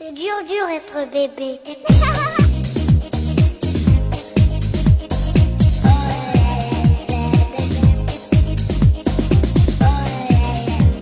[0.00, 1.58] C'est dur, dur être bébé.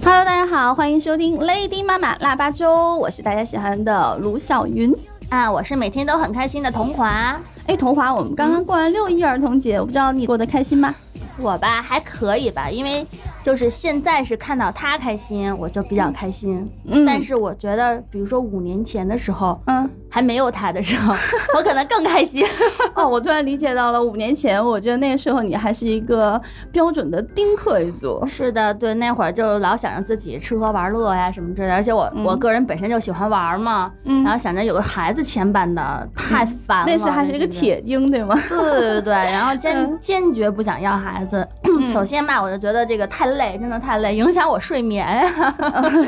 [0.02, 4.96] Hello，大家好，欢迎收听 Lady 妈妈腊八粥，我是大家喜欢的卢小云。
[5.28, 7.38] 啊，我是每天都很开心的童华。
[7.66, 10.94] 哎，童华，我们刚刚过完六一儿童节，我不知道你过得开心吗？
[11.38, 13.06] 我吧还可以吧，因为
[13.46, 16.68] 就是现在是看到他开心，我就比较开心。
[16.84, 17.04] 嗯。
[17.06, 21.14] 但是我觉得，比如说五年前的时候，嗯，还没有他的时候，
[21.56, 22.44] 我可能更开心。
[22.94, 26.40] 哦，我突然理解到了，五年前，我觉得那个时候你还是一个
[26.72, 28.24] 标准的丁克一族。
[28.26, 36.84] 是的，对，那会儿就老想着自己吃喝玩乐呀什么之类的，而且我、嗯我个人本身就喜欢玩嘛，嗯然后想着有个孩子牵绊的太烦了。
[36.86, 38.34] 那时还是一个铁钉，对吗？
[38.48, 41.46] 对对对，然后坚、 嗯坚决不想要孩子。
[41.92, 45.54] 首先吧，我就觉得这个太累，真的太累，影响我睡眠呀。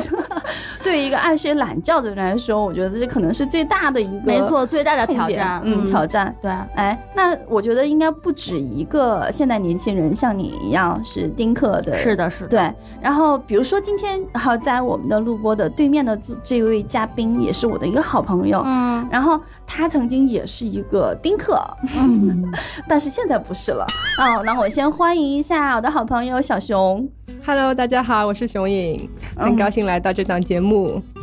[0.82, 6.34] 对于一个爱睡懒觉的人来说，我觉得这可能是最大的一个没错，最大的挑战，嗯，挑战。
[6.40, 6.50] 对。
[6.74, 12.72] 哎，那我觉得应该不止一个现代年轻人像你一样是丁克的，是的，是的，对。
[13.00, 21.58] 然后比如说今天，然后在我们的录播的对面的这这位嘉宾也是我的一个好朋友，嗯然后他曾经也是一个丁克，
[21.98, 22.44] 嗯，
[22.88, 23.86] 但是现在不是了。
[24.18, 27.08] 哦，那我先欢迎一下我的好朋友小熊。
[27.46, 31.00] Hello，大家好，我是熊颖，很高兴来到这档节目。
[31.14, 31.17] 嗯，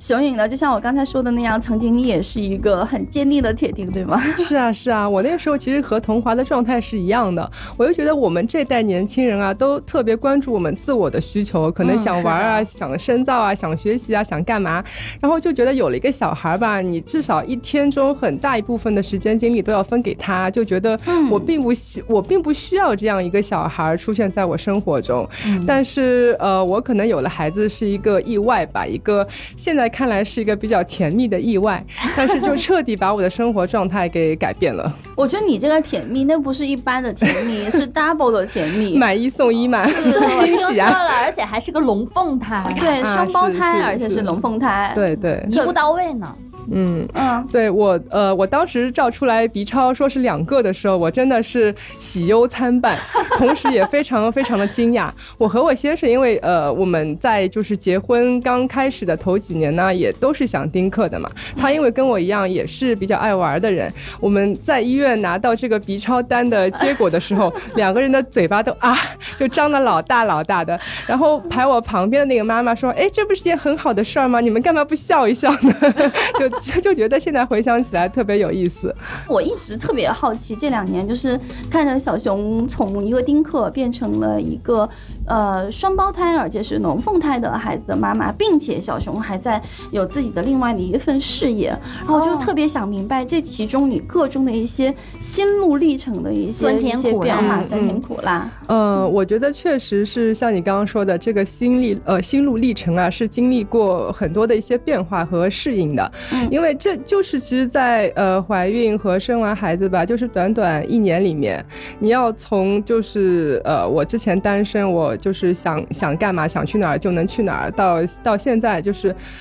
[0.00, 4.20] 熊颖呢，就像我刚才说的那样，曾经你也是一个很坚定的铁钉，对吗？
[4.38, 7.50] 是啊，是啊，我那个时候其实和童华的状态是一样的。
[7.76, 14.82] 我就觉得我们这代年轻人啊，都特别关注我们自我的需求，可能嗯想玩啊，是想深造啊，想学习啊，想干嘛。
[15.20, 20.98] 然后就觉得有了一个小孩吧，你至少一天中很大一部分的时间精力都要分给他，就觉得
[21.30, 25.28] 我并不需，我并不需要这样一个小孩出现在我生活中。
[25.46, 29.26] 嗯但是呃，我可能有了孩子是一个意外吧，一个
[29.56, 31.84] 现在看来是一个比较甜蜜的意外，
[32.16, 38.96] 但是就彻底把我的生活状态给改变了，我觉得你这个甜蜜，那不是一般的甜蜜， 是 double 的甜蜜。
[38.96, 39.84] 买一送一嘛，
[40.44, 40.90] 惊喜啊！
[40.90, 46.34] 了，而且还是个龙凤胎，对，啊双胞胎，而且是龙凤胎。，对对，一步到位呢。
[46.70, 47.06] 嗯。
[47.14, 52.96] 嗯，对我，呃，我当时照出来 B 超说是两个的时候，我真的是喜忧参半，
[53.38, 55.08] 同时也非常非常的惊讶。
[55.38, 61.28] 我和我先生，因为呃，我们在就是结婚刚开始的头几年呢，也都是想丁克的嘛。
[61.56, 68.96] 他因为跟我一样也是比较爱玩的人，我们在医院拿到这个 B 超单的结果的时候， 两个人的嘴巴都啊，
[69.38, 70.78] 就张得老大老大的。
[71.06, 74.40] 然后排我旁边的那个妈妈说：“哎，这不是件很好的事儿吗？
[74.40, 75.74] 你们干嘛不笑一笑呢？”
[76.38, 78.94] 就就 就觉得现在回想起来特别有意思。
[79.28, 81.38] 我一直特别好奇，这两年就是
[81.70, 84.88] 看着小熊从一个丁克变成了一个
[85.26, 89.60] 呃双胞胎，而且是龙凤胎的孩子的妈妈，并且小熊还在
[89.90, 98.50] 有自己的另外的一份事业，然后就哦特别想明白这其中你个中的一些心路历程的一些酸甜一些苦辣变化，嗯酸甜苦辣。
[98.66, 106.12] 呃，我觉得确实是像你刚刚说的，这个心历呃心路历程啊，是经历过很多的一些变化和适应的。
[106.32, 111.64] 嗯因为这就是其实在，呃怀孕和生完孩子吧，就是短短一年里面，
[111.98, 118.97] 你要从就是呃我之前单身，我就是想想干嘛想去哪儿就能去哪儿，到到现在就是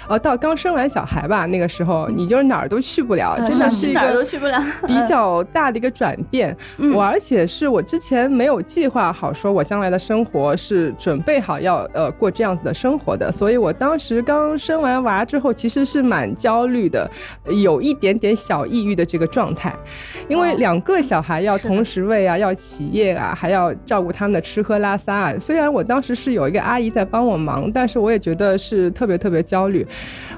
[0.07, 4.62] 呃到刚生完小孩吧，那个时候你就是哪儿都去不了，呃真的是哪儿都去不了。
[4.85, 6.56] 比较大的一个转变。
[6.78, 17.09] 嗯我而且是我之前没有计划好，说我将来的生活是准备好要呃过这样子的生活的，所以我当时刚生完娃之后，其实是蛮焦虑的，
[17.46, 19.73] 有一点点小抑郁的这个状态，
[20.28, 25.34] 因为哦两个小孩要同时喂啊，要起夜啊，还要照顾他们的吃喝拉撒啊。
[25.40, 29.86] 虽然我当时是有一个阿姨在帮我忙，但是我也觉得是特别特别焦虑。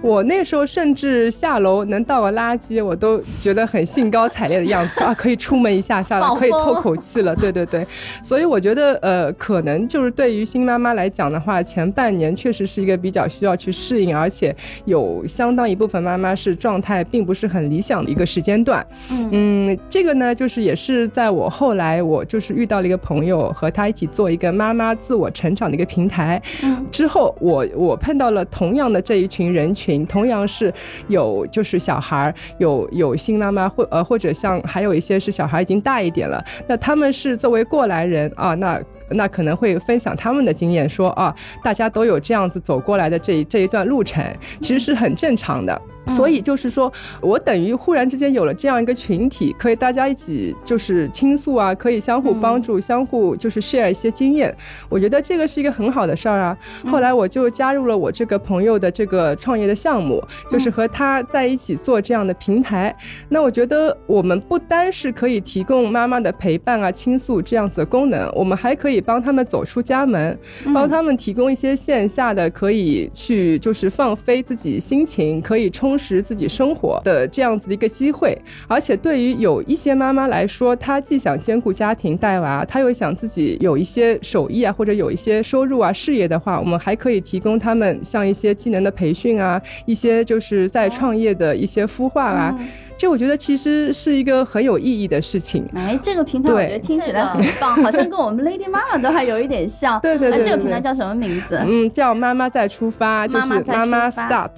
[0.02, 7.36] 我那时候甚至下楼能倒个垃圾，我都觉得很兴高采烈的样子 啊，可以出门一下下了，可以透口气了。
[7.36, 7.86] 对对对，
[8.24, 14.56] 所以我觉得呃，可能就是对于新妈妈来讲的话，前半年确实是一个比较需要去适应，而且
[14.86, 18.85] 有相当一部分妈妈是状态并不是很理想的一个时间段。
[19.12, 26.41] 嗯嗯，这个呢，就是也是在我后来，我就是遇到了一个朋友，和他一起做一个妈妈自我成长的一个平台。
[26.64, 30.74] 嗯之后我我碰到了同样的这一群人群，同样是
[31.08, 44.23] 有就是小孩儿，有有新妈妈或呃或者像还有一些是小孩已经大一点了，那他们是作为过来人啊，那那可能会分享他们的经验，说啊，大家都有这样子走过来的这这一段路程，
[44.61, 45.82] 其实是很正常的。
[46.08, 46.91] 所以就是说，
[47.22, 54.56] 我等于忽然之间有了这样一个群体，可以大家一起就是倾诉啊，可以相互帮助，相互就是 share 一些经验。
[54.90, 56.58] 我觉得这个是一个很好的事儿啊。
[56.88, 62.96] 后来我就加入了我这个朋友的这个创业的项目，就是和他在一起做这样的平台。
[63.28, 70.37] 那我觉得我们不单是可以提供妈妈的陪伴啊、倾诉这样子的功能，我们还可以帮他们走出家门，
[70.73, 78.37] 帮他们提供一些线下的可以去就是放飞自己心情，可以充实自己生活的这样子的一个机会。
[78.67, 92.57] 而且对于有一些妈妈来说，她既想兼顾家庭带娃，她又想自己有一些手艺啊，或者有一些收入啊、事业的话，我们还可以提供他们像一些技能的培训啊，一些就是在创业的一些孵化啊。
[92.99, 95.66] 这我觉得其实是一个很有意义的事情。
[95.73, 99.97] 哎，这个平台我觉得听起来很棒，好像跟我们 Lady 妈妈都还有一点像。
[100.01, 100.43] 对对对。
[100.43, 101.57] 这个平台叫什么名字？
[101.66, 104.49] 嗯，叫妈妈再出发，就是妈妈 start。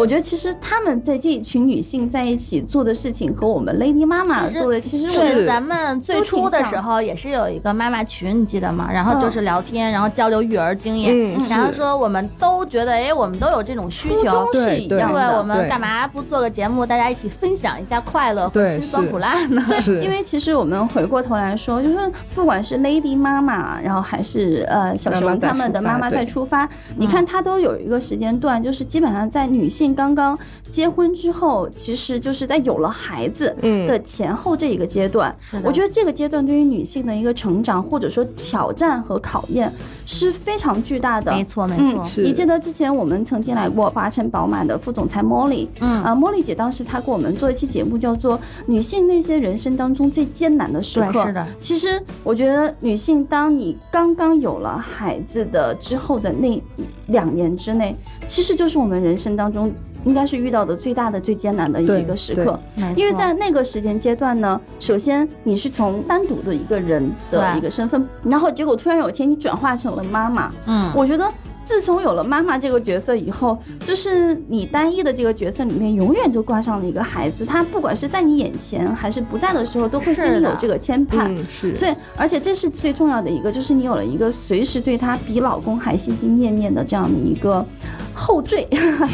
[0.00, 8.88] 我觉得其实他们在这一群女性在一起做的事情和我们 Lady 妈妈做的，其实是咱们最初的时候也是有一个妈妈群，你记得吗？
[8.90, 15.28] 然后就是聊天，然后交流育儿经验，然后说我们都觉得，哎，我们都有这种需求，是一样的。
[15.28, 19.62] 对，我们干嘛不做个节目，大家一起分享一下快乐和辛酸苦辣呢？
[19.84, 21.98] 对，因为其实我们回过头来说，就是
[22.34, 26.66] 不管是 Lady 妈妈，然后还是呃小熊他们的妈妈在出发，
[26.96, 30.38] 你看她都有一个时间段，就是基本上在女性刚刚。
[30.68, 33.52] 结婚之后，其实就是在有了孩子
[33.88, 35.34] 的前后这一个阶段。
[35.64, 39.72] 我觉得这个阶段对于女性的一个成长，或者说挑战和考验
[40.06, 41.32] 是非常巨大的。
[41.32, 42.06] 没错，没错。
[42.18, 51.06] 你记得之前我们曾经来过华晨宝马的副总裁茉莉，嗯啊，茉莉姐当时她给我们做一期节目，叫做《女性那些人生当中最艰难的时刻》。
[51.26, 51.44] 是的。
[51.58, 56.62] 其实我觉得女性，当你刚刚有了孩子的之后的那
[57.08, 57.96] 两年之内，
[58.28, 59.72] 其实就是我们人生当中。
[60.04, 62.58] 应该是遇到的最大的、最艰难的一个时刻，
[62.96, 71.30] 因为在那个时间阶段呢，首先你是从单独的一个人的一个身份，然后结果突然有一天你转化成了妈妈，嗯，我觉得。
[71.70, 73.56] 自从有了妈妈这个角色以后，
[73.86, 81.32] 就是你单一的这个角色里面永远就挂上了一个孩子，他不管是在你眼前还是不在的时候，都会心里有这个牵绊。
[81.48, 87.64] 是，所以而且这是最重要的一个，就是你有了一个随时对他比老公还心心念念的这样的一个
[88.12, 88.66] 后缀。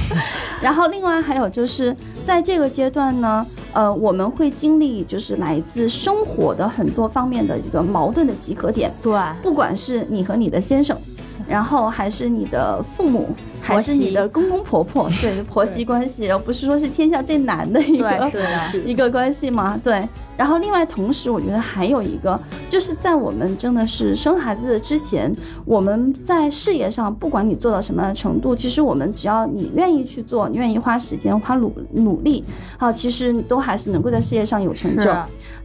[0.63, 1.95] 然后另外还有就是
[2.25, 8.91] 在这个阶段呢，呃，我们会经历就是来自生活的很多方面的一个矛盾的集合点。
[9.03, 9.13] 对，
[9.43, 10.97] 不管是你和你的先生。
[11.49, 13.35] 然后还是你的父母，
[13.67, 18.31] 还是你的公公婆婆， 对婆媳关系，而不是说是天下最难的一个
[18.85, 19.79] 一个关系吗？
[19.83, 20.07] 对。
[20.37, 25.35] 然后另外同时，我觉得还有一个，就是在我们真的是生孩子之前，
[25.65, 32.45] 我们在事业上，不管你做到什么样的程度，其实我们只要你愿意去做，你愿意花时间、花努努力，
[32.77, 35.11] 好，其实你都还是能够在事业上有成就。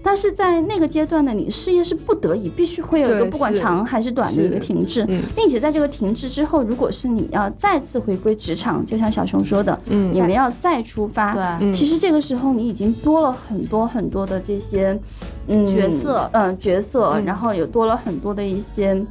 [0.03, 5.05] 但是在那个阶段呢，你事业是不得已必须会有一个不管长还是短的一个停滞，
[5.35, 14.99] 并且在这个停滞之后，如果是你要再次回归职场，就像小熊说的，嗯，你们要再出发，对，其实这个时候你已经多了很多很多的这些，
[15.47, 19.01] 嗯，角色，嗯，角色，然后也多了很多的一些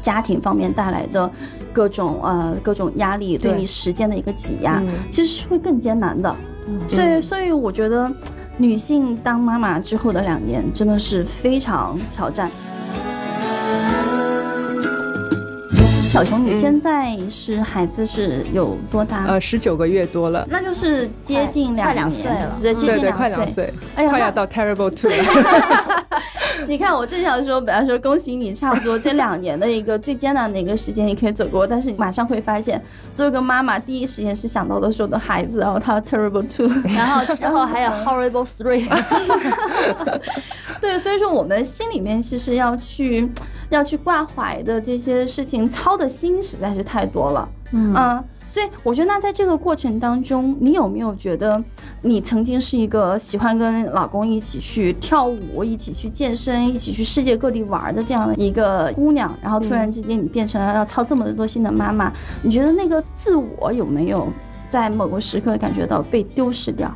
[0.00, 1.30] 家庭方面带来的
[1.72, 6.34] 各种呃各种压力，对你时间的一个挤压，其实是会更艰难的，
[6.88, 8.10] 所以所以我觉得。
[8.58, 12.50] 女性当妈妈之后的两年，真的是非常挑战。
[16.16, 19.26] 小熊，你现在是孩子是有多大？
[19.26, 26.06] 呃，十九个月多了，那就是接近两两岁了，对，接近两岁，哎呀，快要到 terrible two 了。
[26.66, 32.82] 你看，我正想说，本来说恭喜你，差不多这两年的一个最艰难的一个时间你可以走过，但是马上会发现，
[33.12, 38.88] 作为一个妈妈，第一时间是想到的是我的孩子，然后他 terrible two， 然后之后还有 horrible three。
[40.80, 43.30] 对，所以说我们心里面其实要去
[43.70, 46.06] 要去挂怀的这些事情，操的。
[46.16, 51.62] 心实在是太多了，嗯，所以我觉得那在这个过程当中，你有没有觉得
[52.02, 62.12] 你曾经是一个喜欢跟老公一起去跳舞、一起去健身、一起去世界各地玩的这样的一个姑娘，然后突然之间你变成了要操这么多心的妈妈，
[62.42, 64.28] 你觉得那个自我有没有
[64.70, 66.94] 在某个时刻感觉到被丢失掉？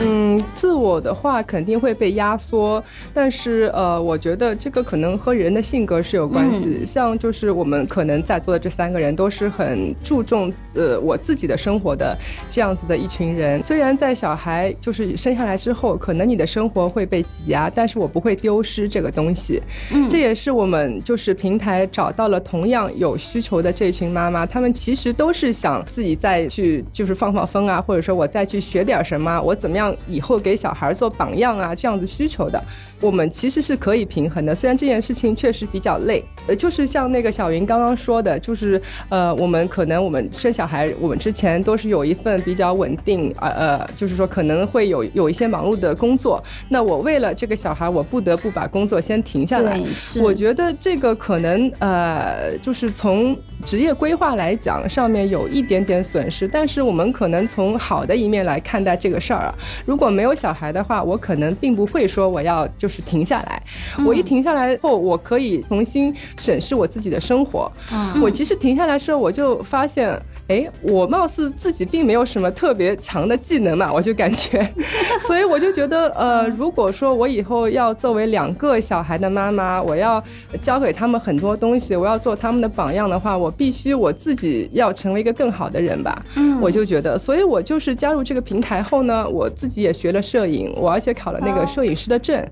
[0.00, 6.86] 嗯，自我的话肯定会被压缩，但是呃，我觉得这个可能和人的性格是有关系。
[6.86, 12.16] 像就是我们可能在座的这三个人都是很注重呃我自己的生活的
[12.48, 13.60] 这样子的一群人。
[13.62, 19.60] 虽然在小孩就是生下来之后，可能你的生活会被挤压，但是我不会丢失这个东西。
[19.92, 29.87] 嗯，这也是我们就是平台找到了同样有需求的这群妈妈，她们其实都是想自己再去就是放放风啊，或者说我再去学点什么，我怎么样。
[30.08, 32.62] 以后给小孩做榜样啊，这样子需求的，
[33.00, 34.54] 我们其实是可以平衡的。
[34.54, 46.42] 虽然这件事情确实比较累，呃，就是像那个小云刚刚说的，就是呃，我们可能我们生小孩，我们之前都是有一份比较稳定，呃呃，就是说可能会有有一些忙碌的工作。
[46.68, 49.80] 那我为了这个小孩，我不得不把工作先停下来。
[49.94, 50.22] 是。
[50.22, 59.54] 我觉得这个可能呃，就是从职业规划来讲，上面有一点点损失，但是我们可能从好的一面来看待这个事儿啊。
[59.84, 63.62] 如果没有小孩的话，我可能并不会说我要就是停下来。
[64.04, 67.70] 我一停下来后，我可以重新审视我自己的生活。
[67.92, 74.66] 嗯，我其实停下来之后，我就发现，哎，我貌似自己并没有什么特别强的技能嘛，我就感觉，
[75.26, 80.22] 所以我就觉得，呃，如果说我以后要作为两个小孩的妈妈，我要
[80.60, 86.22] 教给他们很多东西，我要做他们的榜样的话，我必须我自己要成为一个更好的人吧。
[86.36, 92.42] 嗯，我就觉得，所以我就是加入这个平台后呢，我自己也学了摄影，我而且考了那个摄影师的证，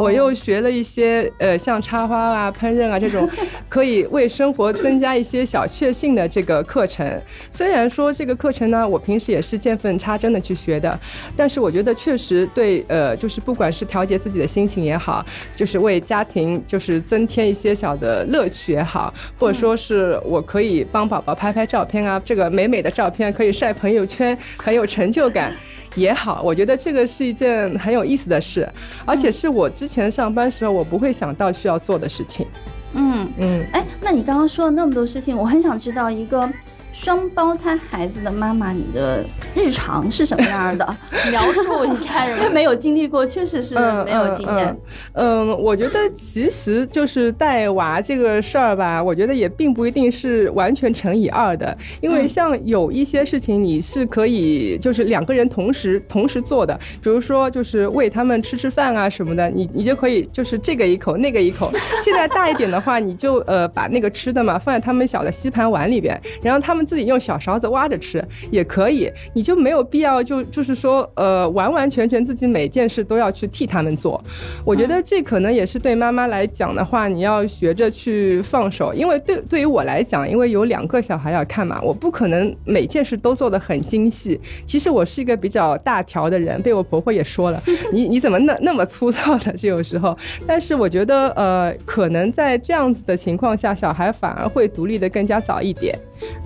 [0.00, 3.28] 我又学了一些呃像插花啊、烹饪啊这种
[3.68, 7.06] 可以为生活增加一些小确幸的这个课程。
[7.50, 10.98] 虽然说这个课程呢，我平时也是见缝插针的去学的，
[11.36, 15.24] 但是我觉得确实对呃，就是不管是调节自己的心情也好，
[15.56, 25.52] 就是为家庭就是增添一些小的乐趣也好，或者说是我可以帮宝宝拍拍照片啊，这个美美的照片可以晒朋友圈，很有成就感。
[25.94, 28.66] 也好，我觉得这个是一件很有意思的事，
[29.04, 32.46] 而且是我之前上班时候我不会想到需要做的事情。
[32.94, 36.50] 嗯嗯，哎，那你刚刚说了那么多事情，我很想知道一个。
[36.92, 40.96] 双胞胎孩子的妈妈，你的日常是什么样的？
[41.30, 44.76] 描述一下，因为没有经历过，确实是没有经验。
[45.14, 61.72] 嗯，我觉得其实就是带娃这个事儿吧，我觉得也并不一定是完全乘以二的，因为像有一些事情你是可以就是两个人同时同时做的，比如说就是喂他们吃吃饭啊什么的，你你就可以就是这个一口那个一口。
[62.04, 66.81] 现在大一点的话，你就呃把那个吃的嘛放在他们小的吸盘碗里边，然后他们。
[66.84, 74.22] 自己用小勺子挖着吃也可以，你就没有必要就就是说，呃，完完全全自己每件事都要去替他们做。
[74.64, 78.92] 我觉得这可能也是对妈妈来讲的话，你要学着去放手。
[78.94, 84.40] 因为对对于我来讲，因为有两个小孩要看嘛，我不可能每件事都做得很精细。
[84.66, 87.62] 其实我是一个比较大条的人，被我婆婆也说了，
[87.92, 89.52] 你你怎么那那么粗糙的？
[89.52, 95.96] 就有时候，但是我觉得，呃，可能在这样子的情况下，小孩反而会独立的更加早一点。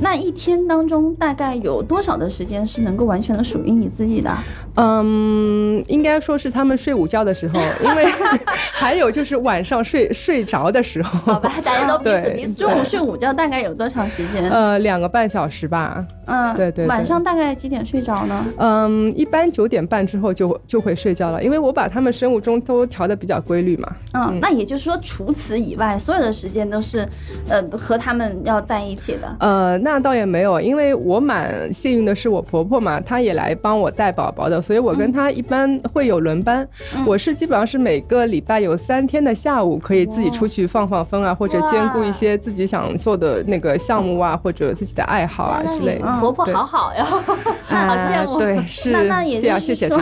[0.01, 4.37] 那一天当中大概有多少的时间是能够完全的属于你自己的？
[4.77, 8.05] 嗯，应该说是他们睡午觉的时候，因为
[8.73, 11.33] 还有就是晚上睡睡着的时候。
[11.33, 12.53] 好吧，大家都 彼此彼此。
[12.55, 14.49] 中午睡午觉大概有多长时间？
[14.51, 16.05] 呃，两个半小时吧。
[16.27, 16.87] 嗯，对对。
[16.87, 18.45] 晚上大概几点睡着呢？
[18.59, 23.93] 嗯，一般九点半之后就就会睡觉了，因为我把他们生物钟都调的比较规律嘛。
[24.13, 27.07] 嗯，那也就是说，除此以外，所有的时间都是
[27.49, 29.37] 呃和他们要在一起的。
[29.41, 36.67] 呃，那倒也没有，因为我蛮幸运的是，我婆婆嘛，她也来帮我带宝宝的，所以我跟他一般会有轮班。
[37.07, 46.01] 我是基本上是每个礼拜有三天的下午可以自己出去放放风啊，或者兼顾一些自己想做的那个项目啊，或者自己的爱好啊之类。
[46.01, 46.17] 的。
[46.19, 47.05] 婆婆好好呀，
[47.63, 48.39] 好羡慕。
[48.39, 48.91] 对， 是。
[48.91, 50.01] 那 那也就是说，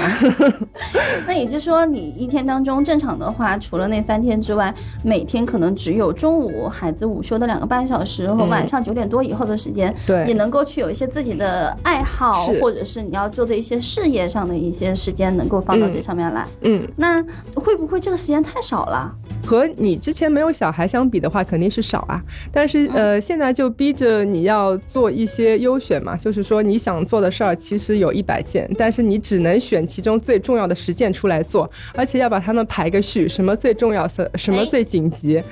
[1.26, 16.46] 那也就是说，你一天当中正常的话，除了那三天之外，每天可能只有中午孩子午休的两个半小时和晚上九点多以后的时间，对，也能够去有一些自己的爱好，或者是你要做的一些事业上的一些时间，能够放到这上面来。
[16.62, 17.22] 嗯，那
[17.54, 19.14] 会不会这个时间太少了？
[19.46, 22.22] 和你之前没有小孩相比的话，肯定是少啊。
[22.50, 35.42] 但是呃，现在就逼着你要做一些优选嘛，就是说你想做的事儿其实有一百件，但是你只能选其中最重要的十件出来做，而且要把它们排个序，什么最重要，什什么最紧急。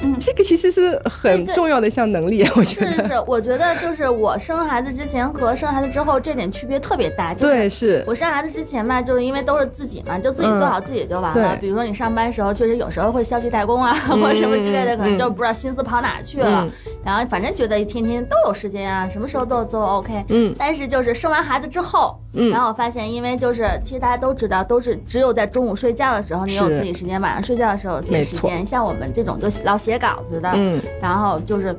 [0.00, 2.90] 嗯，这个其实是很重要的一项能力，我觉得。
[2.90, 7.34] 是是，我觉得就是我生孩子之前和生孩子之后这点区别特别大。
[7.34, 11.56] 对，是我生孩子之前吧，就是因为都是自己嘛，就自己做好自己就完了。
[11.60, 13.41] 比如说你上班时候，确实有时候会消。
[13.42, 16.66] 技代工啊，或者什么之类的，可能就不知道心思跑哪去了。
[17.04, 20.24] 然后反正觉得天天都有时间啊，什么时候都都 OK。
[20.28, 20.54] 嗯。
[20.56, 28.64] 但是就是生完孩子之后，嗯，然后我发现，因为就是其实大家都知道，都是只有在中午睡觉的时候你有自己时间，晚上睡觉的时候有自己时间。
[28.64, 31.76] 像我们这种就老写稿子的，嗯，然后就是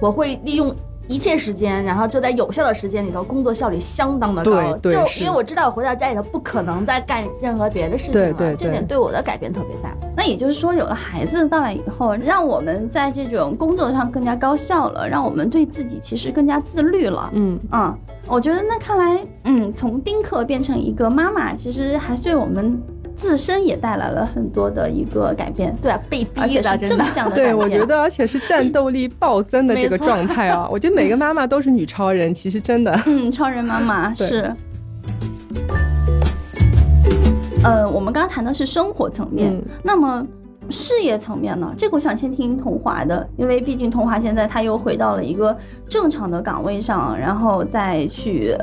[0.00, 0.74] 我会利用。
[1.08, 4.76] 一切时间，然后就在有效的时间里头，工作效率相当的高。
[4.78, 9.94] 就因为我知道我回到家里头不可能再干任何别的事情了，这点对我的改变特别大。
[10.16, 17.30] 那也就是说，有了孩子的到来以后，让我们在这种工作上更加高效了，让我们对自己其实更加自律了。
[17.34, 22.80] 嗯嗯，我觉得那看来，嗯，从丁克变成一个妈妈，其实还是对我们。
[23.22, 30.66] 自身也带来了很多的一个改变，对啊，被逼的，正向的对，我觉得而且是战斗力暴增的这个状态啊！
[30.70, 34.52] 我觉得每个妈妈都是女超人， 其实真的，嗯，超人妈妈是。
[37.62, 40.26] 呃，我们刚刚谈的是生活层面，那么。
[40.72, 45.56] 事业层面呢，这个我想先听桐华的，因为毕竟桐华现在他又回到了一个
[45.88, 48.56] 正常的岗位上，然后再去，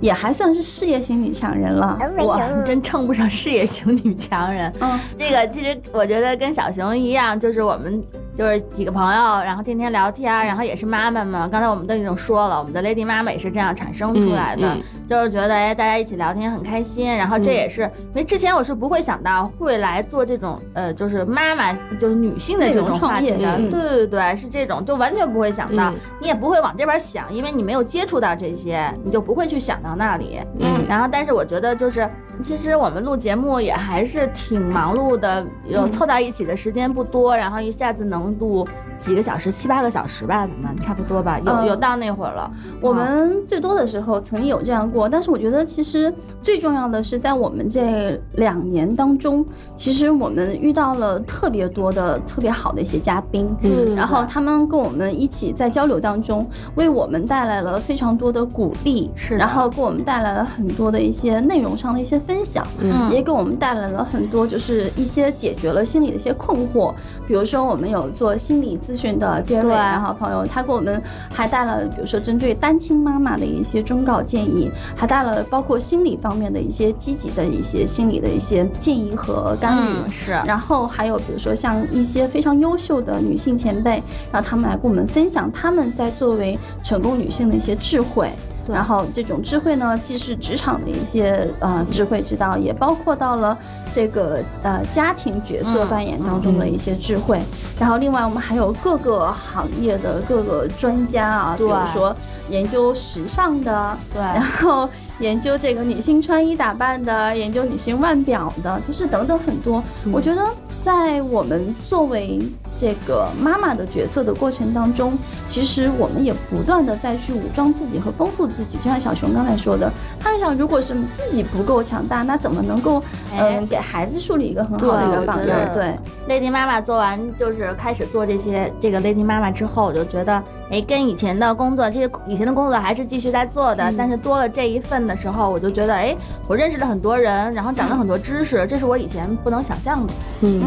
[0.00, 1.98] 也还算是事业型女强人了。
[2.26, 4.70] 哇，真称不上事业型女强人。
[4.80, 8.04] 嗯，这个其实我觉得跟小熊一样，就是我们。
[8.36, 11.46] 就是几个朋友，然后天天聊天，然后也是妈妈嘛。
[11.46, 14.76] 刚才我们都已经说了，我们的 Lady 妈妈也是这样产生出来的，
[15.08, 17.06] 就是觉得哎，大家一起聊天很开心。
[17.14, 23.56] 然后这也是因为之前我是不会想到会来做这种呃，就是妈妈就是女性的这种创业的。
[23.70, 30.40] 对对对，是这种，就完全不会想到，你也不会往这边想，因为你没有接触到这些，你就不会去想到那里。
[30.58, 30.84] 嗯。
[30.88, 32.08] 然后，但是我觉得就是。
[32.42, 38.66] 其实我们录节目也还是挺忙碌的，有凑到一起的时间不多，然后一下子能录。
[39.04, 42.50] 几个小时，七八个小时吧，咱们差不多吧，有有到那会儿了。
[42.80, 46.10] 我们最多的时候曾经有这样过，但是我觉得其实
[46.42, 49.44] 最重要的是在我们这两年当中，
[49.76, 66.94] 其实我们遇到了特别多的特别好的一些嘉宾，嗯，然后他们跟我们一起在交流当中，为我们带来了非常多的鼓励，是，然后给我们带来了很多的一些内容上的一些分享，嗯，也给我们带来了很多就是一些解决了心理的一些困惑，
[67.26, 68.78] 比如说我们有做心理。
[68.84, 80.10] 咨询的结尾，然后朋友他给我们还带了，比如说针对单亲妈妈的一些忠告建议，还带了包括心理方面的一些积极的一些心理的一些建议和干预。
[80.10, 88.30] 是，然后还有比如说像一些非常优秀的女性前辈，让他们来跟我们分享他们在作为成功女性的一些智慧。
[88.66, 93.56] 然后这种智慧呢，既是职场的一些呃智慧之道，也包括到了
[93.94, 97.40] 这个呃家庭角色扮演当中的一些智慧。
[97.78, 102.14] 然后另外我们还有各个行业的各个专家啊，比如说
[102.48, 109.82] 研究时尚的，对，然后研究这个女性穿衣打扮的，研究女性腕表的，就是等等很多。
[110.12, 110.42] 我觉得
[110.82, 112.40] 在我们作为。
[112.78, 115.16] 这个妈妈的角色的过程当中，
[115.48, 118.76] 其实我们也不断的在去武装自己和丰富自己。
[118.78, 123.02] 就像小熊刚才说的，他想，如果是自己不够强大，那怎么能够
[123.36, 125.72] 嗯给孩子树立一个很好的一个榜样？
[125.72, 125.94] 对
[126.28, 136.16] ，Lady 妈妈做完就是开始做这些这个 Lady 妈妈之后，我就觉得，哎，跟以前的工作，其实以前的工作还是继续在做的，但是多了这一份的时候，我就觉得，哎，
[136.48, 140.12] 我认识了很多人，然后长了很多知识，这是我以前不能想象的。
[140.42, 140.62] 嗯。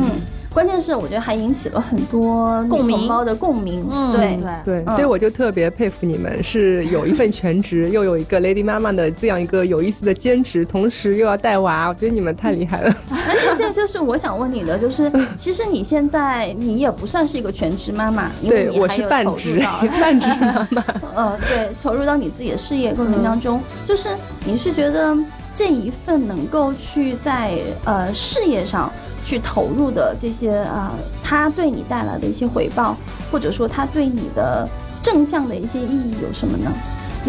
[0.58, 12.96] 关键是我觉得还引起了很多共鸣包的共鸣，嗯，对对对，所以我就特别佩服你们，是有一份全职，又有一个 Lady 妈妈的这样一个有意思的兼职，同时又要带娃，我觉得你们太厉害了。
[13.12, 19.64] 而且这 就是我想问你的，就是其实你现在你也不算是一个全职妈妈，对，我是半职，
[20.02, 20.84] 半职妈妈。
[21.14, 24.10] 呃，对，投入到你自己的事业过程当中，就是
[24.44, 25.16] 你是觉得
[25.58, 28.94] 这一份能够去在呃事业上。
[29.26, 32.96] 去投入的这些啊，他对你带来的一些回报，
[33.30, 34.66] 或者说他对你的
[35.04, 36.72] 正向的一些意义有什么呢？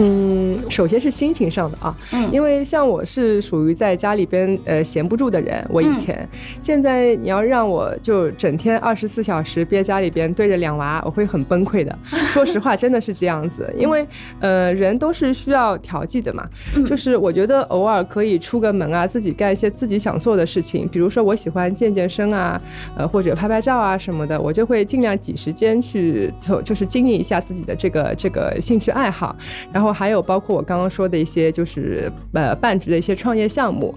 [0.01, 6.27] 嗯，首先是心情上的啊，嗯，因为像我是属于在家里边呃闲不住的人，我以前，
[6.61, 11.99] 现在你要让我就整天二十四小时憋家里边对着两娃，我会很崩溃的。
[12.33, 14.07] 说实话，真的是这样子，因为
[14.39, 16.47] 呃人都是需要调剂的嘛，
[16.87, 22.61] 就是我觉得偶尔可以出个门啊，自己干一些自己想做的事情，比如说我喜欢健健身啊，
[22.97, 29.35] 呃或者拍拍照啊什么的，我就会尽量挤时间去就就是经营一下自己的这个这个兴趣爱好，
[29.73, 29.88] 然后。
[29.89, 33.95] 后还有包括我刚刚说的一些就是呃半职的一些创业项目，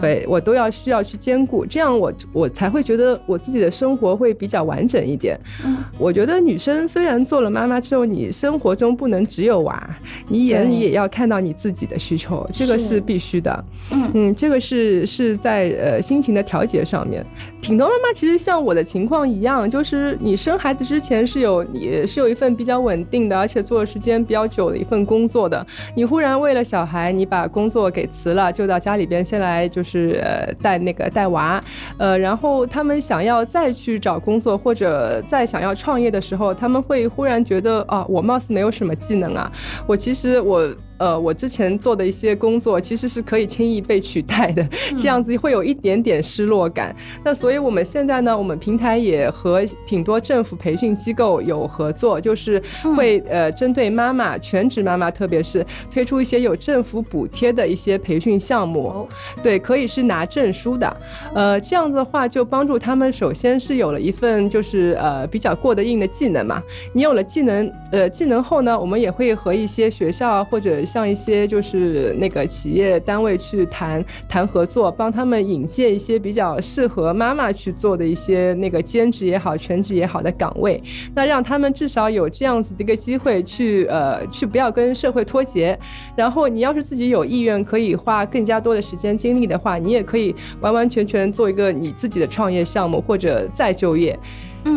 [0.00, 5.38] 对我都要需要去兼顾，这样我我才会觉得我自己的生活会比较完整一点。
[5.98, 9.96] 我觉得女生虽然做了妈妈之后，你生活中不能只有娃，
[10.28, 13.64] 你眼里也要看到你自己的需求，这个是必须的。
[13.90, 17.24] 嗯嗯，这个是是在呃心情的调节上面。
[17.60, 25.66] 挺多妈妈其实像我的情况一样，就是你生孩子之前是有你是有一份比较稳定的，而且做的时间比较久的一份工作做的。
[25.96, 30.22] 你忽然为了小孩，你把工作给辞了，就到家里边先来就是
[30.62, 31.60] 带那个带娃，
[31.98, 39.50] 呃，然后他们想要再去找工作或者再想要创业的时候，他们会忽然觉得啊，我貌似没有什么技能啊，
[39.88, 40.72] 我其实我。
[41.04, 46.96] 呃，我之前做的一些工作其实是可以轻易被取代的，这样子会有一点点失落感。
[47.22, 52.62] 那所以我们现在呢，我们平台也和挺多政府培训机构有合作，就是
[52.96, 59.06] 会呃针对妈妈、全职妈妈，特别是推出一些有政府补贴的一些培训项目。
[59.42, 60.96] 对，可以是拿证书的。
[61.34, 66.62] 呃，这样子的话就帮助他们，首先是有了一份就是呃比较过得硬的技能嘛。
[66.94, 80.80] 你有了技能，呃技能后呢，我们也会和一些学校啊或者像一些就是那个企业单位去谈谈合作，帮他们引荐一些比较适合妈妈去做的一些那个兼职也好、全职也好的岗位，
[81.12, 85.76] 那让他们至少有这样子的一个机会去呃去不要跟社会脱节。
[86.14, 94.16] 然后你要是自己有意愿，可以花更加多的时间精力的话，你也可以完完全全做一个你自己的创业项目或者再就业。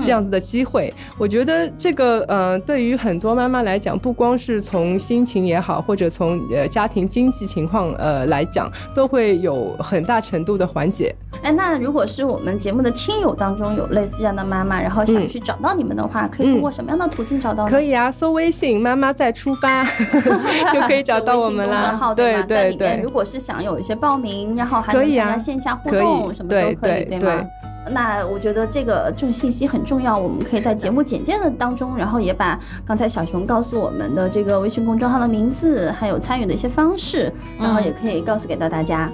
[0.02, 11.15] 这样子的机会，我觉得这个呃，对于很多妈妈来讲，不光是从心情也好，或者从呃家庭经济情况呃来讲，都会有很大程度的缓解。
[11.43, 17.65] 哎，那如果是我们节目的听友当中有类似这样的妈妈，然后想去找到你们的话，可以通过什么样的途径找到？
[17.65, 19.86] 可以啊，搜微信“妈妈再出发”
[20.73, 22.13] 就可以找到我们了。
[22.15, 27.43] 对对对，如果是想有一些报名，然后还能参加线下互动，什么都可以，对吗？
[27.91, 39.10] 那我觉得这个这种信息很重要，我们可以在节目简介的当中，然后也把刚才小熊告诉我们的这个微信公众号的名字，还有参与的一些方式，然后也可以告诉给到大家。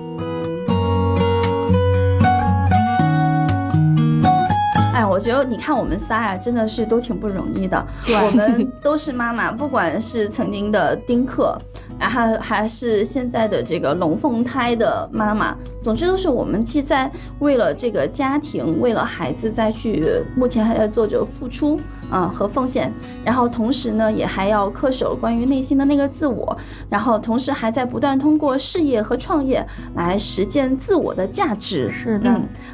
[4.94, 7.84] 哎，我觉得你看我们仨呀，真的是都挺不容易的。
[8.08, 11.58] 我们都是妈妈，不管是曾经的丁克。
[12.00, 21.80] 然后还是现在的这个龙凤胎的妈妈，总之都是我们既在为了这个家庭，为了孩子再去，目前还在做着付出
[22.10, 22.92] 啊和奉献，
[23.24, 26.58] 然后同时呢也还要恪守关于内心的那个自我，
[26.90, 31.90] 然后同时还在不断通过事业和创业来实践自我的价值。
[31.92, 32.30] 是的，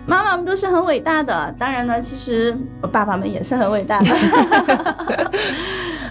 [0.06, 2.58] 妈妈们都是很伟大的，当然呢，其实
[2.92, 5.36] 爸爸们也是很伟大的。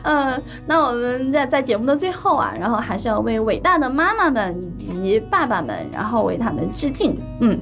[0.08, 7.14] 嗯，那我们在在节目的最后啊，然后还是要为伟大的妈妈们以及爸爸们，然后为他们致敬。
[7.40, 7.58] 嗯，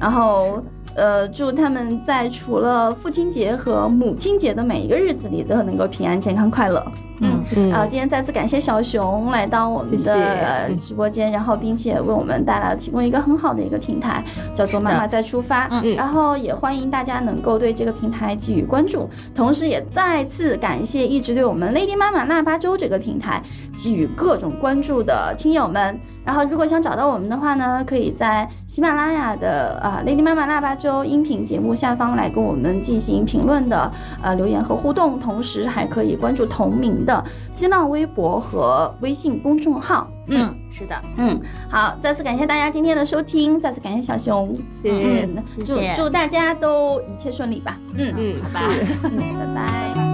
[0.00, 0.62] 然后。
[0.98, 6.84] 呃，祝他们在除了父亲节和母亲节的每一个日子里都能够平安、健康、快乐。
[7.20, 7.68] 嗯嗯。
[7.70, 14.22] 然后今天再次感谢小熊来到我们的直播间，然后并且为我们带来了提供一个很好的一个平台，
[14.54, 15.68] 叫做“妈妈再出发”。
[15.72, 15.94] 嗯。
[15.94, 23.40] 然后也欢迎大家能够对这个平台给予关注，同时也再次感谢一直对我们 Lady 妈妈腊八粥这个平台
[23.74, 25.98] 给予各种关注的听友们。
[26.24, 30.87] 然后如果想找到我们的话呢，可以在喜马拉雅的啊 Lady 妈妈腊八粥。
[31.04, 33.90] 音频节目下方来跟我们进行评论的
[34.22, 40.08] 呃留言和互动，同时还可以关注同名的新浪微博和微信公众号。
[40.30, 47.78] 嗯，是的，嗯，好，再次感谢大家今天的收听，再次感谢小熊，嗯，祝祝大家都一切顺利吧。
[47.94, 48.74] 嗯嗯，好吧，
[49.04, 49.18] 嗯，
[49.54, 50.04] 拜拜。